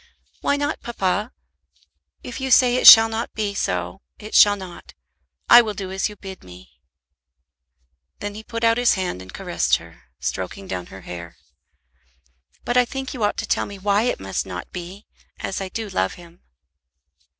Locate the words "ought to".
13.23-13.47